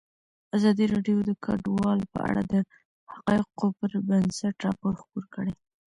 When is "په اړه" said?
2.13-2.41